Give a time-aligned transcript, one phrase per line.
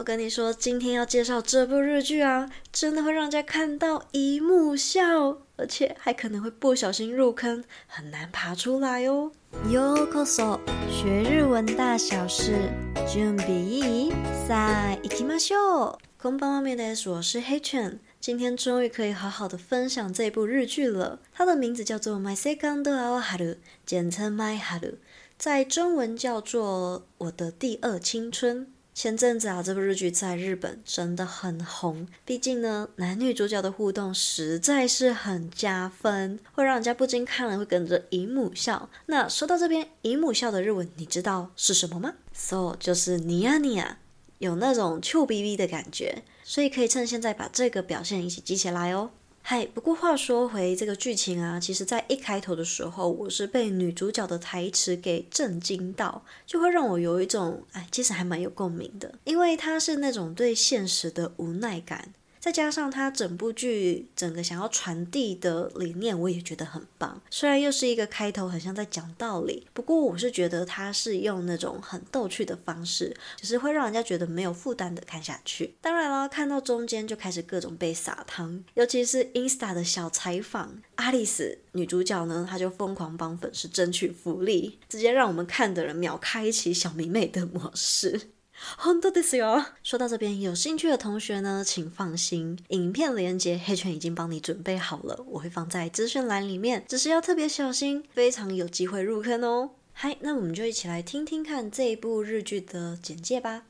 [0.00, 9.30] 我跟你说，今天要介绍这部日剧啊，真的会让家看到一目笑，而且还可能会不小心入坑，很难爬出来哦。
[9.68, 10.58] Yo koso，
[10.90, 12.70] 学日文大小事
[13.06, 21.18] j u n 行きましょ i こんばんは、皆 o u 外面的是我是黑犬，今天终于可以好好的分享这部日剧了。
[21.34, 24.94] 它的名字叫做 My Second Our Haru，简称 My Haru，
[25.36, 28.72] 在中文叫做我的第二青春。
[28.92, 32.06] 前阵子啊，这部日剧在日本真的很红。
[32.24, 38.90] 毕竟呢，男女主角的互动实在是很加分，会让人家不禁看了会跟着姨母笑。
[39.06, 43.98] 那说到这边，姨母笑的日文你知道是什么吗？So 就是你呀你呀，
[44.38, 49.12] 有那种臭逼逼的感觉，所以可以趁现在把这个表现一起记起来哦。
[49.42, 62.12] 嗨，不过话说回这个剧情啊，其实在一开头的时候，我是被女主角的台词给震惊到，就会让我有一种哎，其实还蛮有共鸣的，因为她是那种对现实的无奈感。
[62.40, 67.20] 再加上他整部剧整个想要传递的理念，我也觉得很棒。
[67.28, 75.74] 虽然又是一个开头，很像在讲道理，不过我是觉得他是用那种很逗趣的方式，就是会让人家觉得没有负担的看下去。
[75.82, 88.30] 当然了，看到中间就开始各种被撒糖，尤其是 Insta 的小采访，Alice 女主角呢，她就疯狂帮粉丝争取福利，直接让我们看的人秒开启小迷妹的模式。
[88.76, 89.64] 很多的是哟。
[89.82, 96.84] 说到这边，有兴趣的同学呢，请放心，影片连接黑犬已经帮你准备好了，我会放在资讯栏里面。
[96.88, 99.70] 只是要特别小心，非常有机会入坑哦。
[99.92, 103.62] 嗨，那我们就一起来听听看这一部日剧的简介吧。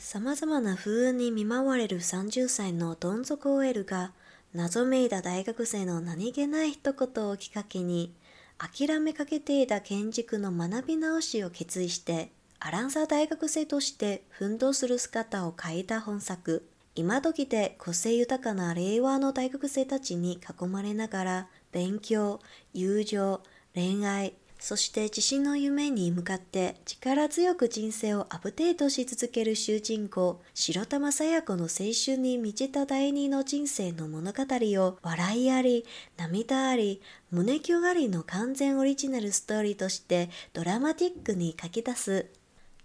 [0.00, 0.74] さまざまな
[1.12, 4.12] に見舞われる30歳の OL が、
[4.54, 8.12] 謎めいた大学生の何気ない一言をきっかけに。
[8.58, 22.40] 諦めかけていた建築の学び直しを決意してアランサ大学生として奮闘する姿を描いた本作今時で個性豊かな令和の大学生たちに囲まれながら勉強
[22.74, 23.40] 友情
[23.76, 31.68] 恋愛そして自身の夢に向かって力強く人生をアップデートし続ける主人公、白玉さや子の青
[32.06, 34.44] 春に満ちた第二の人生の物語
[34.84, 35.84] を笑いあり、
[36.16, 42.26] 涙あり、胸キュンりの完全オリジナルストーリーとしてドラマティックに書き出す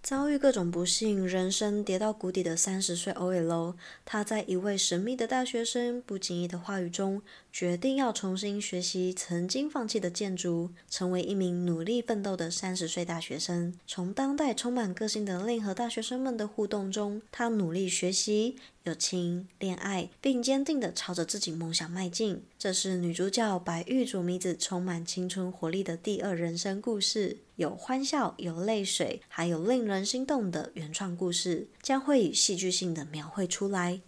[0.03, 7.22] 遭遇各种不幸，人生跌到谷底的三十岁 OL，他在一位神秘的大学生不经意的话语中，
[7.53, 13.74] 决定要重新学习曾经放弃的建筑，成为一名努力奋斗的三十岁大学生。
[13.88, 18.58] 从当代充满个性的令和大学生们的互动中，他努力学习。
[18.85, 22.44] 友情、恋爱，并坚定地朝着自己梦想迈进。
[22.59, 27.38] 这是女主角白玉主祢子充满青春活力的第二人生故事。
[27.55, 34.01] 有欢笑，有泪水，还有令人心动的原创故事，将会以戏剧性的描绘出来。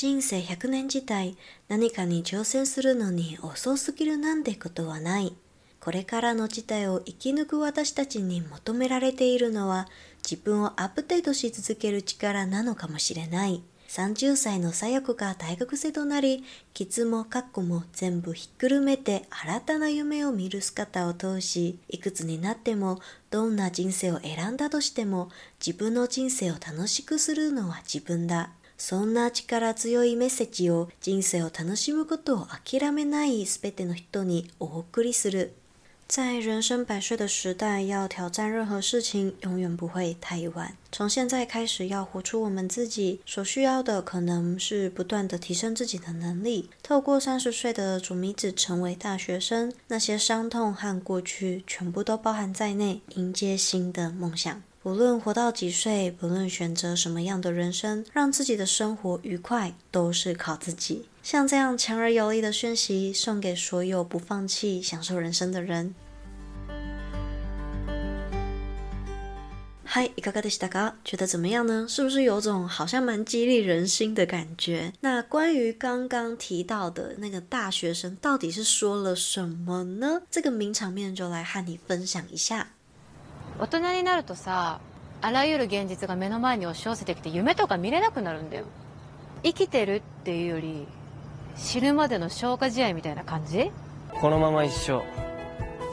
[0.00, 1.34] 人生百年時代、
[1.68, 5.34] 何かに挑戦するのに遅すぎるなんてことはない。
[5.78, 9.88] これからの時代を生き抜く私たちに求められているのは、
[10.24, 13.60] 自分をアップデートし続ける力なのかもしれない。
[13.92, 25.28] 30歳の左翼が大学生となり、キツもカッコも全部ひっくるめて新たな夢を見る姿を通し、いくつになってもどんな人生を選んだとしても
[25.64, 28.52] 自分の人生を楽しくするのは自分だ。
[28.78, 35.54] そんな力強いメッセージを人生を楽しむことを諦めない全ての人にお送りする。
[36.08, 40.76] 在人生百岁的时代，要挑战任何事情，永远不会太晚。
[40.90, 46.68] 从现在开始，要活出我们自己所需要的，可能是不断的提升自己的能力。
[46.82, 54.62] 透过三十岁的竹米子成为大学生，那些伤痛和过去全部都包含在内，迎接新的梦想。
[54.84, 61.06] 无论活到几岁，不论选择什么样的人生，让自己的生活愉快，都是靠自己。
[61.22, 65.94] 像这样强而有力的讯息，送给所有不放弃享受人生的人。
[69.84, 71.86] 嗨，伊卡卡的西达卡，觉得怎么样呢？
[71.88, 74.92] 是不是有种好像蛮激励人心的感觉？
[74.98, 80.22] 那关于刚刚提到的那个大学生，到底是说了什么呢？
[80.28, 82.70] 这个名场面就来和你分享一下。
[83.60, 84.80] 大人になるとさ、
[85.20, 88.64] あらゆる現実が目の前に押し寄せてきて、夢とか見れなくなるんだよ。
[89.44, 90.86] 生きてるっていうより
[91.56, 93.70] 死ぬまでの消化試合みたいな感じ。
[94.20, 95.02] このまま一生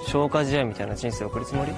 [0.08, 1.72] 消化試合みたいな人生送るつもり？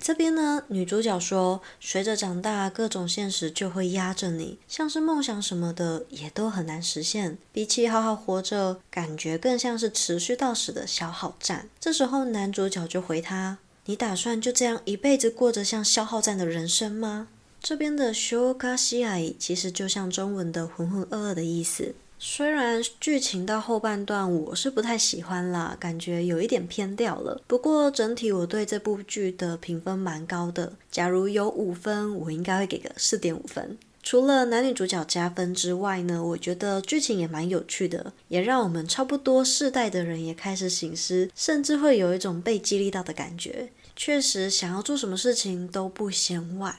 [0.00, 7.36] 这边呢，女主角说，随着长大，各种现实就会压着你，像是梦想什么的也都很难实现。
[7.52, 11.68] 比起好好活着，感觉更像是持续到死的消耗战。
[11.78, 13.58] 这时候男主角就回她。
[13.88, 17.28] 你打算就这样一辈子过着像消耗战的人生吗？
[17.62, 21.94] 这边的 s h o w k a s h i 其实就像中文的“浑浑噩噩”的意思。
[22.18, 27.40] 虽然剧情到后半段我是不太喜欢啦，感觉有一点偏掉了。
[27.46, 33.78] 不过整体我对这部剧的评分蛮高的，假如有五分，我应该会给个四点五分。
[34.08, 43.68] 除了男女主角加分之外呢，我觉得剧情也蛮有趣的，也让我们差不多世代的人也开始醒思，甚至会有一种被激励到的感觉。
[43.96, 46.76] 确实，想要做什么事情都不嫌晚。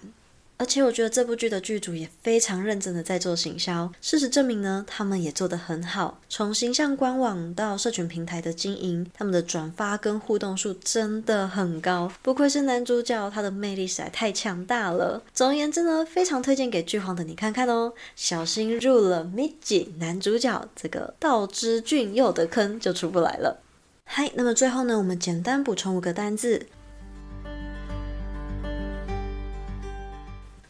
[0.59, 6.19] 而且我觉得这部剧的剧组也非常认真的在做行销，事实证明呢，他们也做得很好。
[6.29, 15.21] 从形象官网到社群平台的经营，他们的转发跟互动数真的很高，不愧是男主角，他的魅力实在太强大了。
[15.31, 23.61] 总而言之呢，非常推荐给剧荒的你看看哦，小心入了 Miji 男主角这个道之俊佑的坑就出不来了。
[24.07, 26.65] 嗨，那么最后呢，我们简单补充五个单字。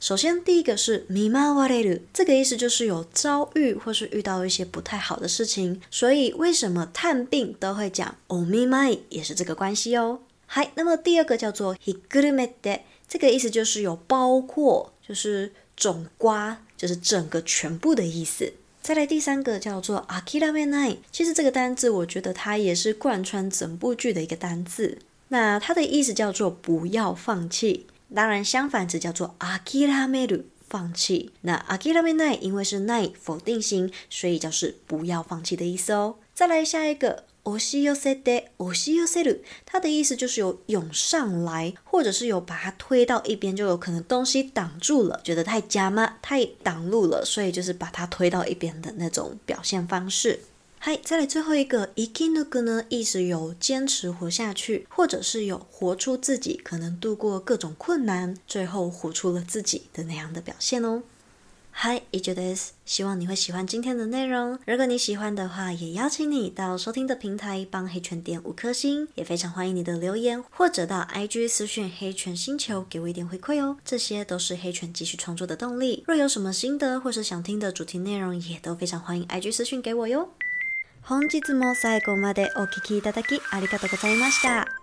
[0.07, 10.21] 首先，第一个是 mi ma wa e ru，这个意思就是有遭遇或是遇到一些不太好的事情，所以为什么探病都会讲 omi m 也是这个关系哦。
[10.45, 18.53] 嗨，那么第二个叫做 higurume d 这个意思就是有包括，就是总瓜，就是整个全部的意思。
[18.81, 27.87] 再来第三个叫做 akira me ni，其实这个单字我觉得它也是贯穿整部剧的一个单字，那它的意思叫做不要放弃。
[28.15, 31.31] 当然，相反词叫做あきらめる，放弃。
[31.41, 36.15] 那あきらめない，因为是ない否定型，所以就是不要放弃的意思哦。
[36.33, 46.15] 再来下一个、押し寄せで、押し寄せる，它的意思就是有涌上来，或者是有把它推到一边，就有可能东西挡住了，觉得太夹吗？
[46.21, 50.39] 太挡路了，所以就是把它推到一边的那种表现方式。
[50.79, 61.03] 嗨，再来最后一个 i k i n u k 呢意思有坚持活下去，或者是有活出自己，可能度过各种困难，最后活出了自己的那样的表现哦。
[61.71, 64.57] 嗨，it is，希望你会喜欢今天的内容。
[64.65, 73.77] 如果你喜欢的话，也邀请你到收听的平台帮黑犬点五颗星，也非常欢迎你的留言或者到 IG 私讯黑犬星球给我一点回馈哦。
[73.83, 76.03] 这些都是黑犬继续创作的动力。
[76.07, 80.29] 若有什么心得或是想听的主题内容，也都非常欢迎 IG 私讯给我哟。
[81.07, 84.76] 本日も最後までお聴きいただきありがとうございました。